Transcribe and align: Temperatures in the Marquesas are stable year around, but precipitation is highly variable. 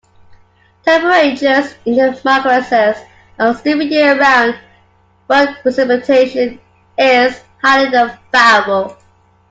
Temperatures 0.83 1.75
in 1.85 1.95
the 1.95 2.19
Marquesas 2.25 2.99
are 3.37 3.53
stable 3.53 3.83
year 3.83 4.19
around, 4.19 4.57
but 5.27 5.61
precipitation 5.61 6.59
is 6.97 7.39
highly 7.61 8.11
variable. 8.31 8.97